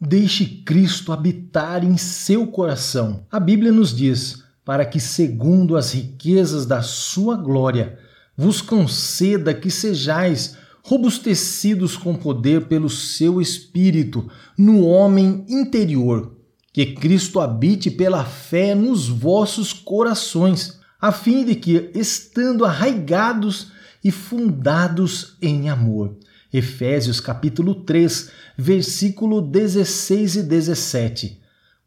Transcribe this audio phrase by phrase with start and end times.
[0.00, 3.26] Deixe Cristo habitar em seu coração.
[3.30, 7.98] A Bíblia nos diz: para que, segundo as riquezas da sua glória,
[8.34, 14.26] vos conceda que sejais robustecidos com poder pelo seu Espírito
[14.56, 16.34] no homem interior,
[16.72, 23.70] que Cristo habite pela fé nos vossos corações, a fim de que, estando arraigados
[24.02, 26.16] e fundados em amor,
[26.52, 31.40] Efésios capítulo 3, versículo 16 e 17.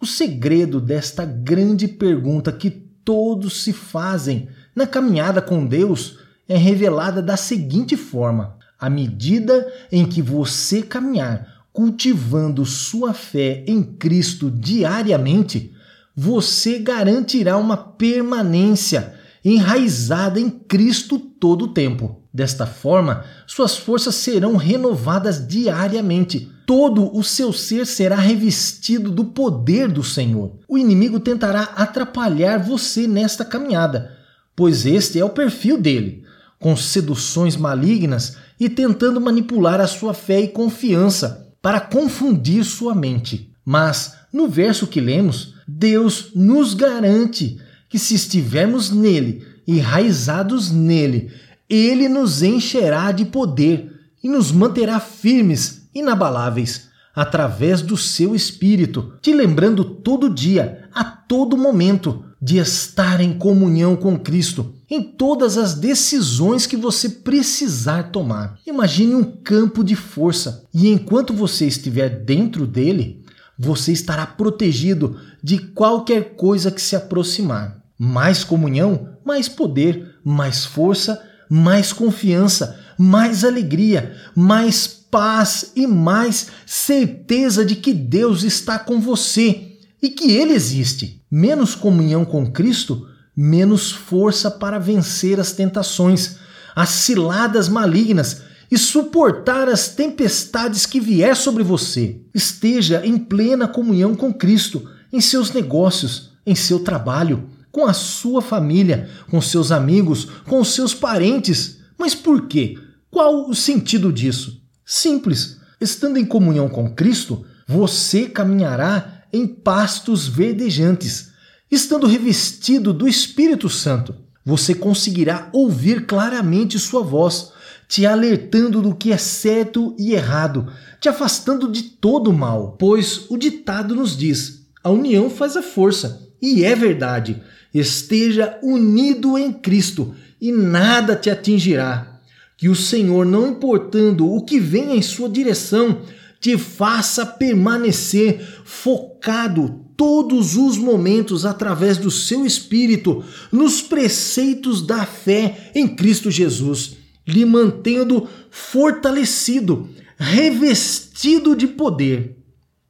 [0.00, 7.22] O segredo desta grande pergunta que todos se fazem na caminhada com Deus é revelada
[7.22, 15.72] da seguinte forma: à medida em que você caminhar cultivando sua fé em Cristo diariamente,
[16.16, 19.14] você garantirá uma permanência
[19.54, 22.22] enraizada em Cristo todo o tempo.
[22.32, 26.50] Desta forma, suas forças serão renovadas diariamente.
[26.66, 30.52] Todo o seu ser será revestido do poder do Senhor.
[30.68, 34.12] O inimigo tentará atrapalhar você nesta caminhada,
[34.54, 36.24] pois este é o perfil dele,
[36.58, 43.52] com seduções malignas e tentando manipular a sua fé e confiança para confundir sua mente.
[43.64, 47.58] Mas, no verso que lemos, Deus nos garante
[47.88, 51.30] que se estivermos nele, enraizados nele,
[51.68, 59.32] ele nos encherá de poder e nos manterá firmes, inabaláveis, através do seu espírito, te
[59.32, 65.74] lembrando todo dia, a todo momento, de estar em comunhão com Cristo em todas as
[65.74, 68.58] decisões que você precisar tomar.
[68.66, 73.22] Imagine um campo de força e enquanto você estiver dentro dele,
[73.58, 77.77] você estará protegido de qualquer coisa que se aproximar.
[77.98, 87.64] Mais comunhão, mais poder, mais força, mais confiança, mais alegria, mais paz e mais certeza
[87.64, 91.22] de que Deus está com você e que Ele existe.
[91.30, 96.36] Menos comunhão com Cristo, menos força para vencer as tentações,
[96.74, 102.20] as ciladas malignas e suportar as tempestades que vier sobre você.
[102.34, 108.42] Esteja em plena comunhão com Cristo, em seus negócios, em seu trabalho com a sua
[108.42, 111.78] família, com seus amigos, com seus parentes.
[111.96, 112.76] Mas por quê?
[113.08, 114.60] Qual o sentido disso?
[114.84, 115.58] Simples.
[115.80, 121.30] Estando em comunhão com Cristo, você caminhará em pastos verdejantes.
[121.70, 124.12] Estando revestido do Espírito Santo,
[124.44, 127.52] você conseguirá ouvir claramente sua voz,
[127.86, 130.66] te alertando do que é certo e errado,
[131.00, 132.74] te afastando de todo o mal.
[132.76, 136.27] Pois o ditado nos diz: a união faz a força.
[136.40, 137.42] E é verdade.
[137.72, 142.20] Esteja unido em Cristo e nada te atingirá.
[142.56, 146.02] Que o Senhor, não importando o que vem em sua direção,
[146.40, 155.72] te faça permanecer focado todos os momentos através do seu espírito nos preceitos da fé
[155.74, 162.36] em Cristo Jesus, lhe mantendo fortalecido, revestido de poder.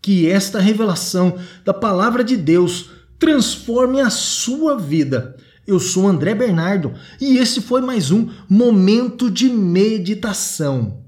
[0.00, 2.90] Que esta revelação da palavra de Deus
[3.22, 5.36] transforme a sua vida.
[5.64, 11.01] Eu sou André Bernardo e esse foi mais um momento de meditação.